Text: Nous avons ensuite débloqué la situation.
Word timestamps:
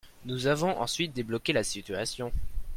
Nous 0.25 0.47
avons 0.47 0.79
ensuite 0.81 1.13
débloqué 1.13 1.53
la 1.53 1.63
situation. 1.63 2.31